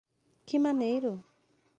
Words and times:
Que 0.47 0.57
maneiro! 0.65 1.13